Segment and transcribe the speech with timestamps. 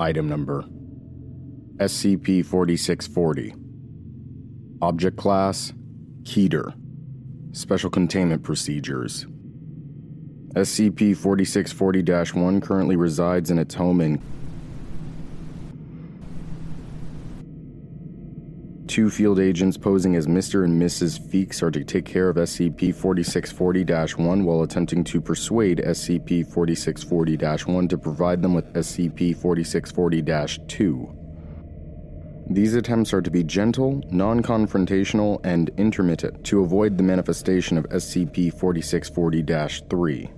[0.00, 0.64] Item Number
[1.76, 3.54] SCP 4640
[4.82, 5.72] Object Class
[6.22, 6.74] Keter
[7.52, 9.26] Special Containment Procedures.
[10.56, 14.20] SCP 4640 1 currently resides in its home in
[18.94, 20.62] Two field agents posing as Mr.
[20.62, 21.18] and Mrs.
[21.18, 27.72] Feeks are to take care of SCP 4640 1 while attempting to persuade SCP 4640
[27.72, 31.12] 1 to provide them with SCP 4640 2.
[32.50, 37.88] These attempts are to be gentle, non confrontational, and intermittent to avoid the manifestation of
[37.88, 40.30] SCP 4640 3.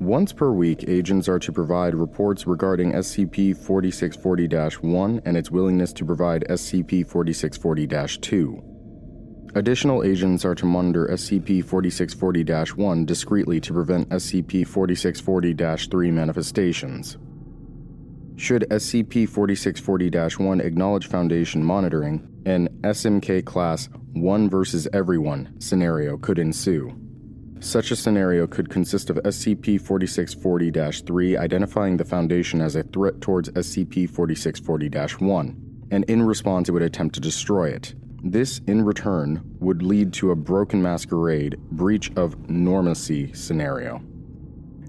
[0.00, 5.90] Once per week, agents are to provide reports regarding SCP 4640 1 and its willingness
[5.94, 9.52] to provide SCP 4640 2.
[9.54, 17.16] Additional agents are to monitor SCP 4640 1 discreetly to prevent SCP 4640 3 manifestations.
[18.36, 26.38] Should SCP 4640 1 acknowledge Foundation monitoring, an SMK Class 1 versus Everyone scenario could
[26.38, 27.05] ensue.
[27.60, 33.20] Such a scenario could consist of SCP 4640 3 identifying the Foundation as a threat
[33.20, 37.94] towards SCP 4640 1, and in response, it would attempt to destroy it.
[38.22, 44.02] This, in return, would lead to a broken masquerade, breach of normacy scenario.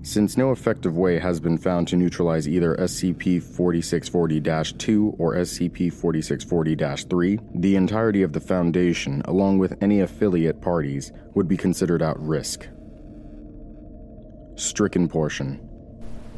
[0.07, 5.91] Since no effective way has been found to neutralize either SCP 4640 2 or SCP
[5.91, 12.01] 4640 3, the entirety of the Foundation, along with any affiliate parties, would be considered
[12.01, 12.69] at risk.
[14.55, 15.59] Stricken Portion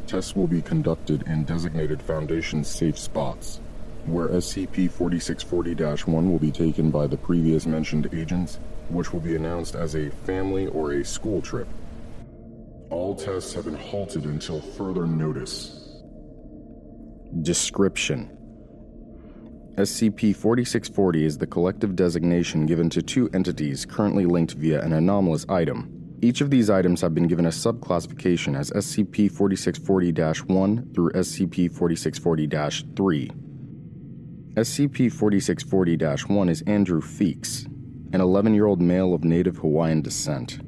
[0.07, 3.61] Tests will be conducted in designated Foundation safe spots,
[4.07, 8.57] where SCP 4640 1 will be taken by the previous mentioned agents,
[8.89, 11.67] which will be announced as a family or a school trip.
[12.89, 16.01] All tests have been halted until further notice.
[17.43, 18.35] Description
[19.75, 25.45] SCP 4640 is the collective designation given to two entities currently linked via an anomalous
[25.47, 26.17] item.
[26.21, 31.71] Each of these items have been given a subclassification as SCP 4640 1 through SCP
[31.71, 33.31] 4640 3.
[34.55, 37.67] SCP 4640 1 is Andrew Feeks,
[38.13, 40.59] an 11 year old male of native Hawaiian descent.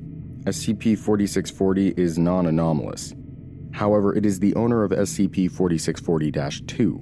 [0.46, 3.14] SCP 4640 is non anomalous.
[3.74, 7.00] However, it is the owner of SCP 4640 2.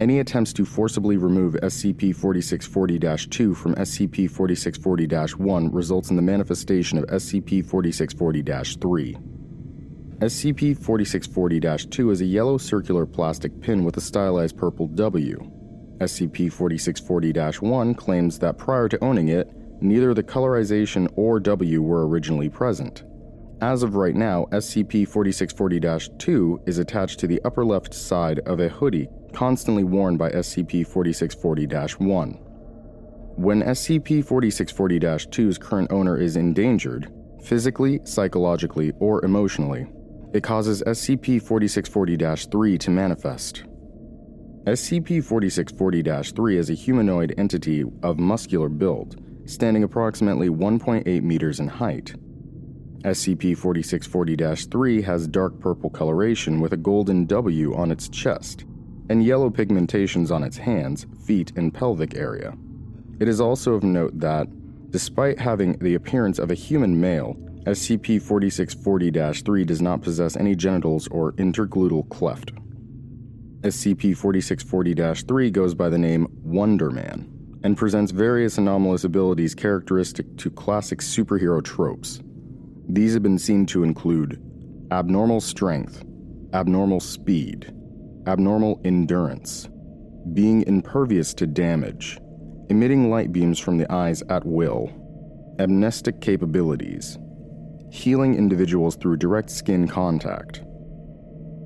[0.00, 6.22] Any attempts to forcibly remove SCP 4640 2 from SCP 4640 1 results in the
[6.22, 8.42] manifestation of SCP 4640
[8.80, 9.16] 3.
[10.20, 15.36] SCP 4640 2 is a yellow circular plastic pin with a stylized purple W.
[15.98, 22.06] SCP 4640 1 claims that prior to owning it, neither the colorization or W were
[22.06, 23.04] originally present.
[23.60, 28.60] As of right now, SCP 4640 2 is attached to the upper left side of
[28.60, 32.30] a hoodie constantly worn by SCP 4640 1.
[33.36, 37.12] When SCP 4640 2's current owner is endangered,
[37.42, 39.86] physically, psychologically, or emotionally,
[40.32, 43.64] it causes SCP 4640 3 to manifest.
[44.66, 51.68] SCP 4640 3 is a humanoid entity of muscular build standing approximately 1.8 meters in
[51.68, 52.14] height.
[53.04, 58.64] SCP 4640 3 has dark purple coloration with a golden W on its chest,
[59.10, 62.56] and yellow pigmentations on its hands, feet, and pelvic area.
[63.20, 64.48] It is also of note that,
[64.90, 70.54] despite having the appearance of a human male, SCP 4640 3 does not possess any
[70.54, 72.52] genitals or intergluteal cleft.
[73.60, 77.33] SCP 4640 3 goes by the name Wonder Man
[77.64, 82.20] and presents various anomalous abilities characteristic to classic superhero tropes.
[82.88, 84.40] These have been seen to include
[84.92, 86.04] abnormal strength,
[86.52, 87.74] abnormal speed,
[88.26, 89.68] abnormal endurance,
[90.34, 92.18] being impervious to damage,
[92.68, 94.90] emitting light beams from the eyes at will,
[95.58, 97.18] amnestic capabilities,
[97.90, 100.63] healing individuals through direct skin contact,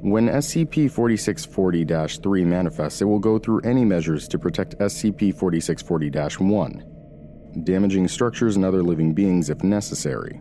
[0.01, 6.45] when SCP 4640 3 manifests, it will go through any measures to protect SCP 4640
[6.45, 10.41] 1, damaging structures and other living beings if necessary.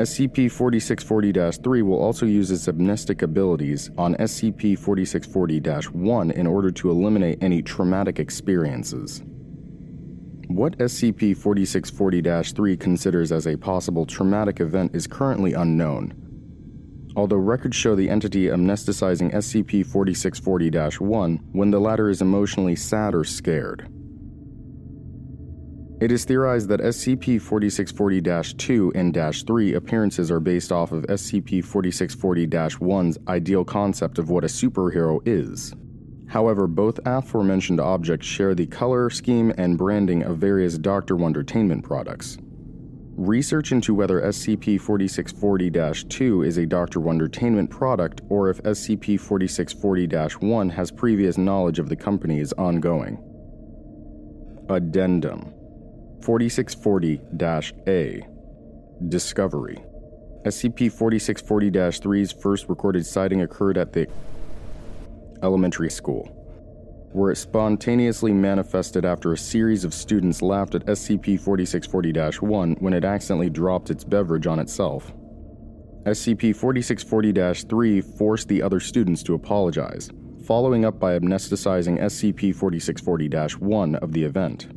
[0.00, 6.70] SCP 4640 3 will also use its amnestic abilities on SCP 4640 1 in order
[6.70, 9.22] to eliminate any traumatic experiences.
[10.48, 16.25] What SCP 4640 3 considers as a possible traumatic event is currently unknown
[17.16, 23.14] although records show the entity amnesticizing SCP 4640 1 when the latter is emotionally sad
[23.14, 23.88] or scared.
[25.98, 31.64] It is theorized that SCP 4640 2 and 3 appearances are based off of SCP
[31.64, 35.74] 4640 1's ideal concept of what a superhero is.
[36.28, 41.16] However, both aforementioned objects share the color scheme and branding of various Dr.
[41.16, 42.36] Wondertainment products.
[43.16, 47.00] Research into whether SCP 4640 2 is a Dr.
[47.00, 53.16] Wondertainment product or if SCP 4640 1 has previous knowledge of the company is ongoing.
[54.68, 55.54] Addendum
[56.20, 57.22] 4640
[57.88, 58.26] A
[59.08, 59.82] Discovery
[60.44, 64.06] SCP 4640 3's first recorded sighting occurred at the
[65.42, 66.35] elementary school,
[67.16, 72.92] where it spontaneously manifested after a series of students laughed at SCP 4640 1 when
[72.92, 75.14] it accidentally dropped its beverage on itself.
[76.04, 80.10] SCP 4640 3 forced the other students to apologize,
[80.44, 84.68] following up by amnesticizing SCP 4640 1 of the event.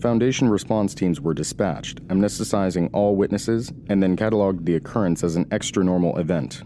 [0.00, 5.46] Foundation response teams were dispatched, amnesticizing all witnesses, and then cataloged the occurrence as an
[5.46, 6.62] extranormal event,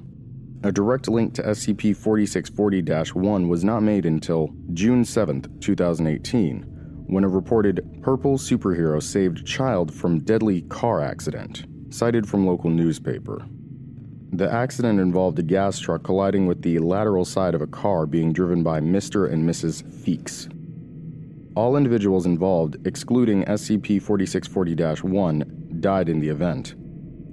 [0.64, 6.62] a direct link to SCP 4640 1 was not made until June 7, 2018,
[7.06, 13.44] when a reported purple superhero saved child from deadly car accident, cited from local newspaper.
[14.34, 18.32] The accident involved a gas truck colliding with the lateral side of a car being
[18.32, 19.30] driven by Mr.
[19.30, 19.82] and Mrs.
[19.82, 20.48] Feeks.
[21.56, 26.76] All individuals involved, excluding SCP 4640 1, died in the event.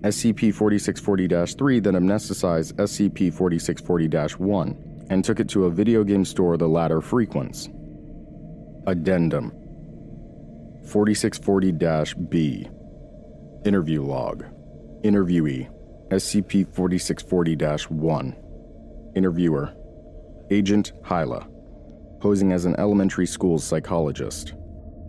[0.02, 6.24] SCP 4640 3 then amnesticized SCP 4640 1 and took it to a video game
[6.24, 7.68] store the latter frequents.
[8.88, 9.52] Addendum.
[10.88, 12.68] 4640 B.
[13.66, 14.46] Interview Log.
[15.04, 15.70] Interviewee.
[16.12, 18.36] SCP 4640 1
[19.18, 19.74] Interviewer.
[20.50, 21.46] Agent Hyla.
[22.22, 24.54] Posing as an elementary school psychologist.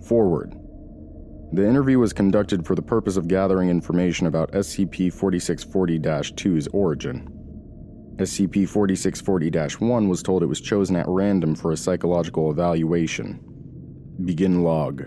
[0.08, 0.60] Forward
[1.52, 7.29] the interview was conducted for the purpose of gathering information about SCP 4640 2's origin.
[8.19, 13.41] SCP 4640 1 was told it was chosen at random for a psychological evaluation.
[14.25, 15.05] Begin log.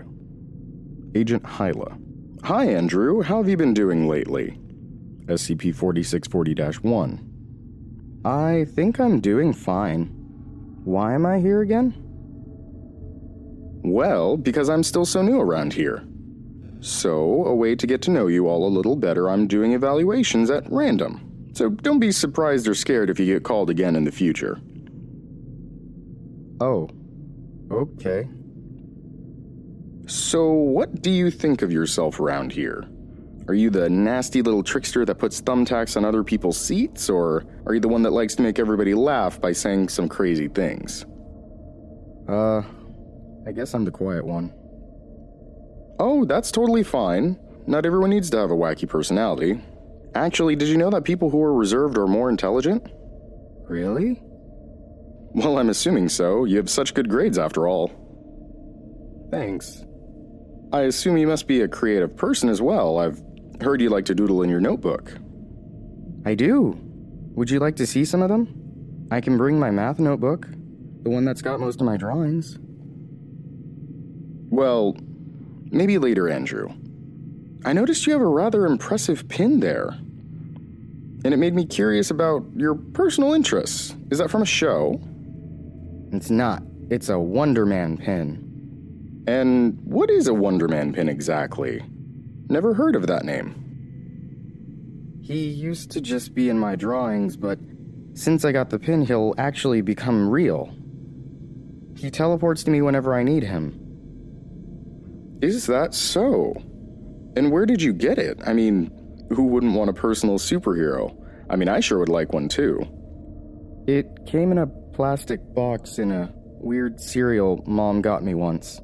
[1.14, 1.96] Agent Hyla.
[2.42, 3.22] Hi, Andrew.
[3.22, 4.58] How have you been doing lately?
[5.26, 8.20] SCP 4640 1.
[8.26, 10.06] I think I'm doing fine.
[10.84, 11.94] Why am I here again?
[13.82, 16.04] Well, because I'm still so new around here.
[16.84, 20.50] So, a way to get to know you all a little better, I'm doing evaluations
[20.50, 21.48] at random.
[21.54, 24.60] So don't be surprised or scared if you get called again in the future.
[26.60, 26.90] Oh,
[27.70, 28.28] okay.
[30.06, 32.86] So, what do you think of yourself around here?
[33.48, 37.72] Are you the nasty little trickster that puts thumbtacks on other people's seats, or are
[37.72, 41.06] you the one that likes to make everybody laugh by saying some crazy things?
[42.28, 42.60] Uh,
[43.46, 44.52] I guess I'm the quiet one.
[45.98, 47.38] Oh, that's totally fine.
[47.66, 49.60] Not everyone needs to have a wacky personality.
[50.14, 52.86] Actually, did you know that people who are reserved are more intelligent?
[53.68, 54.20] Really?
[55.34, 56.44] Well, I'm assuming so.
[56.44, 57.90] You have such good grades after all.
[59.30, 59.84] Thanks.
[60.72, 62.98] I assume you must be a creative person as well.
[62.98, 63.20] I've
[63.60, 65.12] heard you like to doodle in your notebook.
[66.24, 66.78] I do.
[67.34, 69.08] Would you like to see some of them?
[69.10, 70.46] I can bring my math notebook,
[71.02, 72.58] the one that's got most of my drawings.
[74.50, 74.96] Well,
[75.74, 76.68] Maybe later, Andrew.
[77.64, 79.88] I noticed you have a rather impressive pin there.
[81.24, 83.96] And it made me curious about your personal interests.
[84.12, 85.00] Is that from a show?
[86.12, 86.62] It's not.
[86.90, 89.24] It's a Wonder Man pin.
[89.26, 91.82] And what is a Wonder Man pin exactly?
[92.48, 93.60] Never heard of that name.
[95.22, 97.58] He used to just be in my drawings, but
[98.12, 100.72] since I got the pin, he'll actually become real.
[101.96, 103.83] He teleports to me whenever I need him.
[105.44, 106.54] Is that so?
[107.36, 108.40] And where did you get it?
[108.46, 108.90] I mean,
[109.28, 111.14] who wouldn't want a personal superhero?
[111.50, 112.80] I mean, I sure would like one too.
[113.86, 118.80] It came in a plastic box in a weird cereal mom got me once.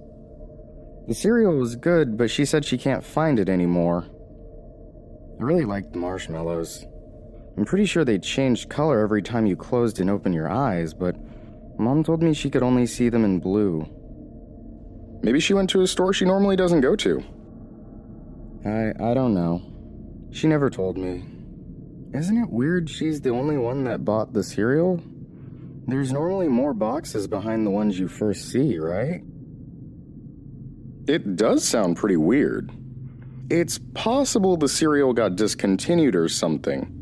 [1.09, 4.05] The cereal was good, but she said she can't find it anymore.
[5.41, 6.85] I really liked the marshmallows.
[7.57, 11.17] I'm pretty sure they changed color every time you closed and opened your eyes, but
[11.79, 13.89] mom told me she could only see them in blue.
[15.23, 17.23] Maybe she went to a store she normally doesn't go to.
[18.65, 19.63] I I don't know.
[20.31, 21.25] She never told me.
[22.13, 25.01] Isn't it weird she's the only one that bought the cereal?
[25.87, 29.23] There's normally more boxes behind the ones you first see, right?
[31.07, 32.71] It does sound pretty weird.
[33.51, 36.97] It's possible the cereal got discontinued or something.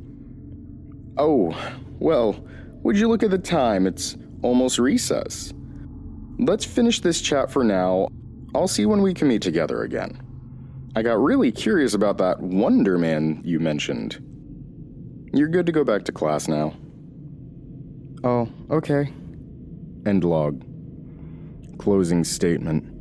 [1.19, 1.55] Oh,
[1.99, 2.43] well,
[2.83, 3.87] would you look at the time?
[3.87, 5.53] It's almost recess.
[6.38, 8.09] Let's finish this chat for now.
[8.54, 10.23] I'll see when we can meet together again.
[10.95, 14.25] I got really curious about that Wonder Man you mentioned.
[15.33, 16.75] You're good to go back to class now.
[18.25, 19.12] Oh, okay.
[20.07, 20.64] End log.
[21.78, 22.98] Closing statement.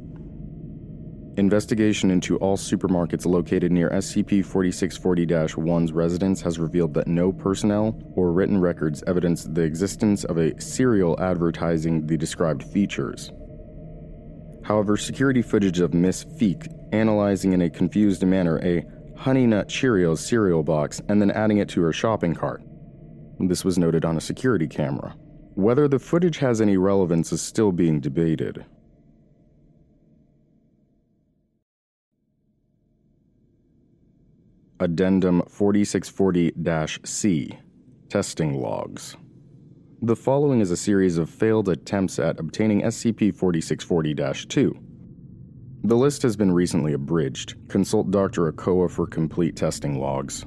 [1.37, 7.95] Investigation into all supermarkets located near SCP 4640 1's residence has revealed that no personnel
[8.15, 13.31] or written records evidence the existence of a cereal advertising the described features.
[14.63, 18.83] However, security footage of Miss Feek analyzing in a confused manner a
[19.15, 22.63] Honey Nut Cheerios cereal box and then adding it to her shopping cart.
[23.39, 25.15] This was noted on a security camera.
[25.53, 28.65] Whether the footage has any relevance is still being debated.
[34.79, 37.57] Addendum 4640 C
[38.09, 39.17] Testing Logs.
[40.03, 44.79] The following is a series of failed attempts at obtaining SCP 4640 2.
[45.83, 47.55] The list has been recently abridged.
[47.69, 48.51] Consult Dr.
[48.51, 50.45] Okoa for complete testing logs.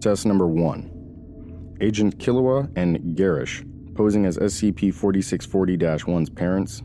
[0.00, 3.62] Test number 1 Agent Killua and Garish,
[3.94, 6.82] posing as SCP 4640 1's parents,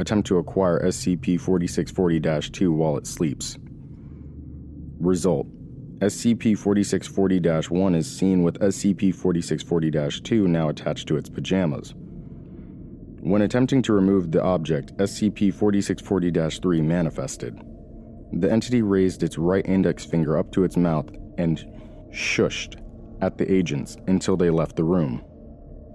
[0.00, 3.58] attempt to acquire SCP 4640 2 while it sleeps.
[5.04, 5.46] Result
[5.98, 11.92] SCP 4640 1 is seen with SCP 4640 2 now attached to its pajamas.
[13.20, 17.60] When attempting to remove the object, SCP 4640 3 manifested.
[18.32, 21.62] The entity raised its right index finger up to its mouth and
[22.10, 22.80] shushed
[23.20, 25.22] at the agents until they left the room.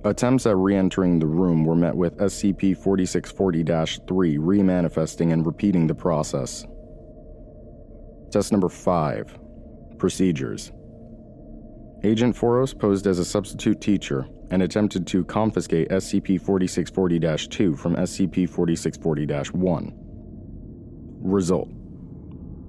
[0.05, 5.47] Attempts at re entering the room were met with SCP 4640 3 re manifesting and
[5.47, 6.63] repeating the process.
[8.31, 9.39] Test number 5
[9.97, 10.71] Procedures
[12.03, 17.95] Agent Foros posed as a substitute teacher and attempted to confiscate SCP 4640 2 from
[17.95, 19.93] SCP 4640 1.
[21.21, 21.69] Result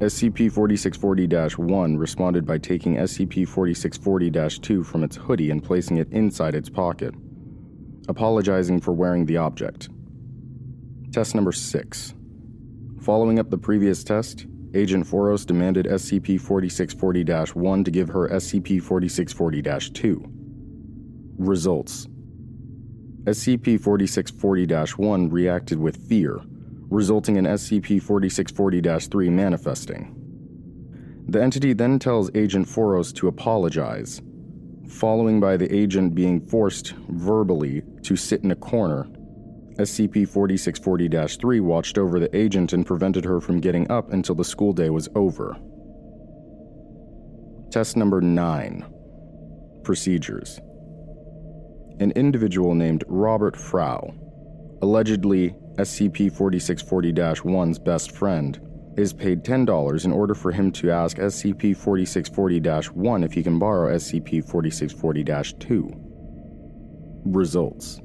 [0.00, 6.10] SCP 4640 1 responded by taking SCP 4640 2 from its hoodie and placing it
[6.10, 7.14] inside its pocket,
[8.08, 9.90] apologizing for wearing the object.
[11.12, 12.14] Test number 6.
[13.02, 18.80] Following up the previous test, Agent Foros demanded SCP 4640 1 to give her SCP
[18.80, 20.24] 4640 2.
[21.38, 22.06] Results
[23.24, 26.40] SCP 4640 1 reacted with fear,
[26.88, 30.14] resulting in SCP 4640 3 manifesting.
[31.28, 34.22] The entity then tells Agent Foros to apologize,
[34.88, 39.08] following by the agent being forced verbally to sit in a corner
[39.80, 44.44] SCP 4640 3 watched over the agent and prevented her from getting up until the
[44.44, 45.56] school day was over.
[47.70, 48.84] Test number 9
[49.82, 50.60] Procedures
[51.99, 54.12] An individual named Robert Frau,
[54.82, 58.60] allegedly SCP 4640 1's best friend,
[58.99, 63.58] is paid $10 in order for him to ask SCP 4640 1 if he can
[63.58, 65.90] borrow SCP 4640 2.
[67.25, 68.02] Results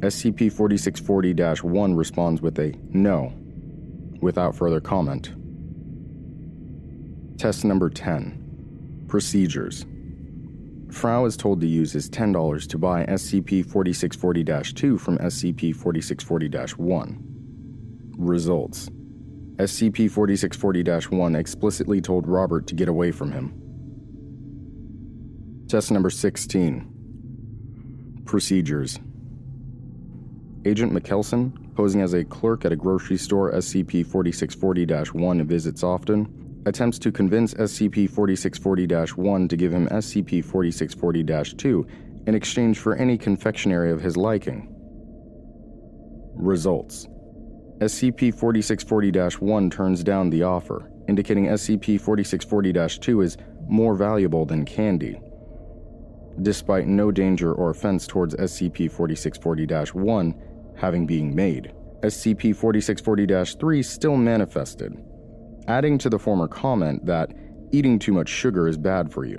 [0.00, 3.34] SCP 4640 1 responds with a no,
[4.22, 5.34] without further comment.
[7.38, 9.84] Test number 10 Procedures
[10.90, 16.82] Frau is told to use his $10 to buy SCP 4640 2 from SCP 4640
[16.82, 18.14] 1.
[18.16, 18.88] Results
[19.56, 23.52] SCP 4640 1 explicitly told Robert to get away from him.
[25.68, 26.86] Test number 16
[28.24, 28.98] Procedures
[30.66, 36.62] Agent McKelson, posing as a clerk at a grocery store SCP 4640 1 visits often,
[36.66, 41.86] attempts to convince SCP 4640 1 to give him SCP 4640 2
[42.26, 44.68] in exchange for any confectionery of his liking.
[46.34, 47.06] Results
[47.78, 54.66] SCP 4640 1 turns down the offer, indicating SCP 4640 2 is more valuable than
[54.66, 55.18] candy.
[56.42, 60.49] Despite no danger or offense towards SCP 4640 1,
[60.80, 61.72] having been made.
[62.02, 64.96] SCP 4640 3 still manifested,
[65.68, 67.30] adding to the former comment that
[67.72, 69.36] eating too much sugar is bad for you.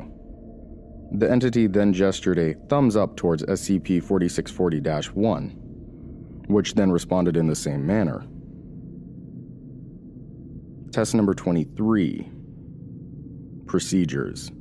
[1.13, 5.49] The entity then gestured a thumbs up towards SCP 4640 1,
[6.47, 8.25] which then responded in the same manner.
[10.91, 12.31] Test number 23
[13.65, 14.51] Procedures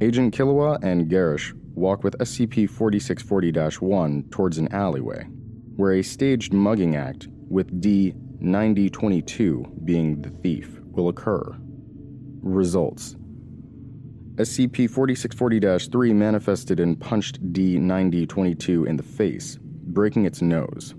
[0.00, 5.26] Agent Killua and Garish walk with SCP 4640 1 towards an alleyway
[5.78, 11.56] where a staged mugging act, with D 9022 being the thief, will occur.
[12.42, 13.14] Results
[14.34, 20.96] SCP 4640 3 manifested and punched D 9022 in the face, breaking its nose.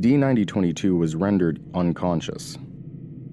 [0.00, 2.56] D 9022 was rendered unconscious.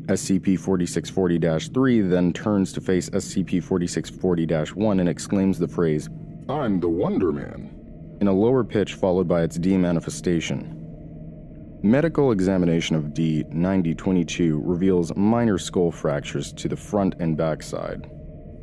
[0.08, 6.10] SCP 4640 3 then turns to face SCP 4640 1 and exclaims the phrase,
[6.50, 7.75] I'm the Wonder Man,
[8.25, 10.82] in a lower pitch followed by its D demanifestation.
[11.84, 18.10] Medical examination of D 9022 reveals minor skull fractures to the front and back side.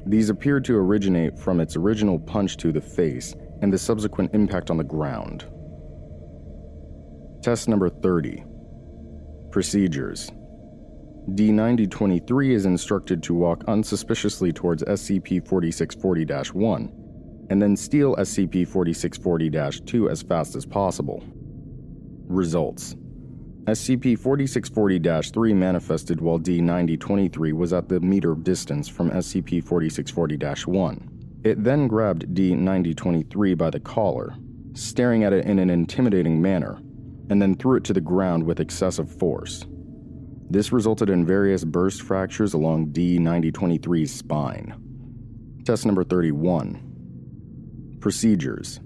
[0.04, 4.69] These appear to originate from its original punch to the face and the subsequent impact
[4.69, 5.47] on the ground.
[7.40, 8.42] Test number 30
[9.52, 10.28] Procedures
[11.31, 17.01] D9023 is instructed to walk unsuspiciously towards SCP 4640 1
[17.52, 21.23] and then steal SCP 4640 2 as fast as possible.
[22.26, 22.97] Results
[23.64, 30.71] SCP 4640 3 manifested while D 9023 was at the meter distance from SCP 4640
[30.71, 31.40] 1.
[31.44, 34.35] It then grabbed D 9023 by the collar,
[34.73, 36.78] staring at it in an intimidating manner,
[37.28, 39.66] and then threw it to the ground with excessive force.
[40.49, 44.75] This resulted in various burst fractures along D 9023's spine.
[45.66, 46.91] Test number 31
[48.02, 48.80] Procedures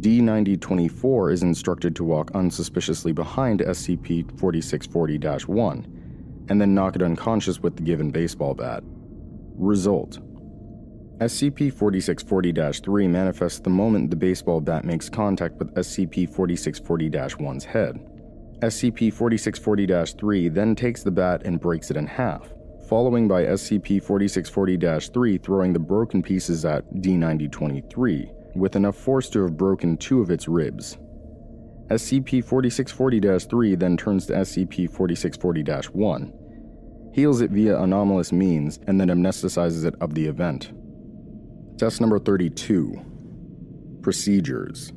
[0.00, 7.60] D9024 is instructed to walk unsuspiciously behind SCP 4640 1 and then knock it unconscious
[7.60, 8.82] with the given baseball bat.
[9.54, 10.18] Result
[11.20, 17.10] SCP 4640 3 manifests the moment the baseball bat makes contact with SCP 4640
[17.42, 18.06] 1's head.
[18.60, 22.52] SCP 4640 3 then takes the bat and breaks it in half,
[22.90, 29.42] following by SCP 4640 3 throwing the broken pieces at D9023 with enough force to
[29.42, 30.98] have broken two of its ribs.
[31.88, 36.32] SCP 4640 3 then turns to SCP 4640 1,
[37.14, 40.72] heals it via anomalous means, and then amnesticizes it of the event.
[41.78, 44.92] Test number 32 Procedures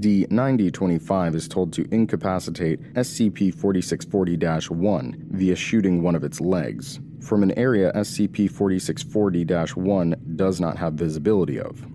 [0.00, 7.00] D 9025 is told to incapacitate SCP 4640 1 via shooting one of its legs
[7.22, 11.86] from an area SCP 4640 1 does not have visibility of.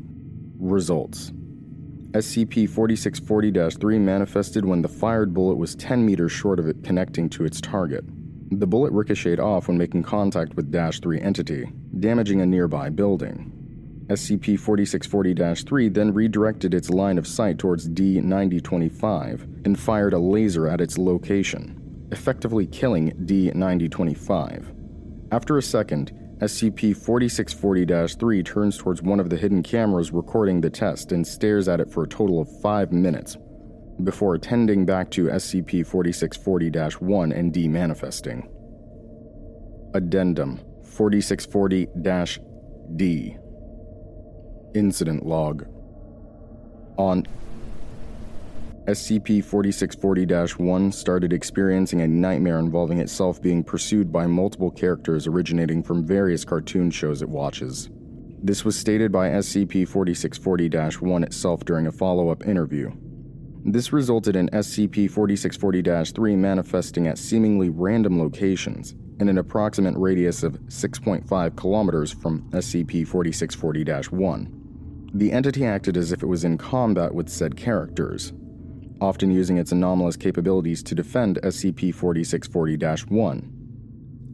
[0.60, 1.32] Results
[2.12, 7.30] SCP 4640 3 manifested when the fired bullet was 10 meters short of it connecting
[7.30, 8.06] to its target.
[8.50, 13.52] The bullet ricocheted off when making contact with Dash 3 entity, damaging a nearby building.
[14.08, 20.18] SCP 4640 3 then redirected its line of sight towards D 9025 and fired a
[20.18, 24.77] laser at its location, effectively killing D 9025.
[25.32, 30.70] After a second, SCP 4640 3 turns towards one of the hidden cameras recording the
[30.70, 33.38] test and stares at it for a total of five minutes
[34.04, 38.48] before attending back to SCP 4640 1 and demanifesting.
[39.94, 41.88] Addendum 4640
[42.96, 43.38] D
[44.76, 45.66] Incident Log
[46.98, 47.26] On
[48.88, 55.84] SCP 4640 1 started experiencing a nightmare involving itself being pursued by multiple characters originating
[55.84, 57.90] from various cartoon shows it watches.
[58.42, 62.90] This was stated by SCP 4640 1 itself during a follow up interview.
[63.66, 70.44] This resulted in SCP 4640 3 manifesting at seemingly random locations in an approximate radius
[70.44, 75.10] of 6.5 kilometers from SCP 4640 1.
[75.14, 78.32] The entity acted as if it was in combat with said characters,
[79.02, 83.54] often using its anomalous capabilities to defend SCP 4640 1.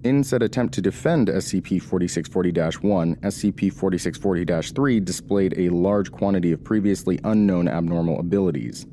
[0.04, 6.52] In said attempt to defend SCP 4640 1, SCP 4640 3 displayed a large quantity
[6.52, 8.86] of previously unknown abnormal abilities,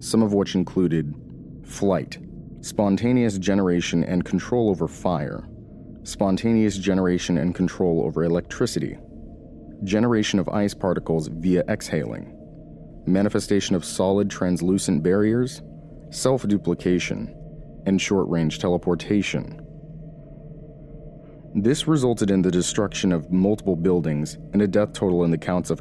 [0.00, 1.14] some of which included
[1.64, 2.18] flight,
[2.60, 5.48] spontaneous generation and control over fire,
[6.02, 8.98] spontaneous generation and control over electricity,
[9.84, 12.37] generation of ice particles via exhaling
[13.08, 15.62] manifestation of solid translucent barriers,
[16.10, 17.34] self duplication,
[17.86, 19.64] and short range teleportation.
[21.54, 25.70] This resulted in the destruction of multiple buildings and a death total in the counts
[25.70, 25.80] of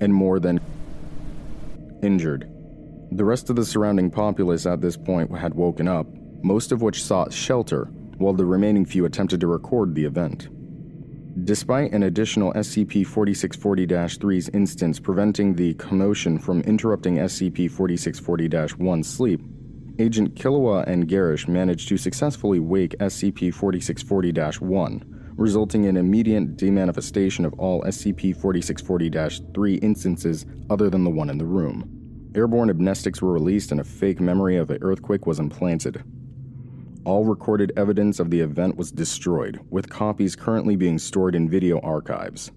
[0.00, 0.60] and more than
[2.02, 2.50] injured.
[3.12, 6.06] The rest of the surrounding populace at this point had woken up,
[6.42, 7.84] most of which sought shelter,
[8.16, 10.48] while the remaining few attempted to record the event.
[11.44, 19.08] Despite an additional SCP 4640 3's instance preventing the commotion from interrupting SCP 4640 1's
[19.08, 19.40] sleep,
[20.00, 27.46] Agent Killua and Garrish managed to successfully wake SCP 4640 1, resulting in immediate demanifestation
[27.46, 32.30] of all SCP 4640 3 instances other than the one in the room.
[32.34, 36.02] Airborne amnestics were released and a fake memory of the earthquake was implanted.
[37.06, 41.80] All recorded evidence of the event was destroyed, with copies currently being stored in video
[41.80, 42.52] archives.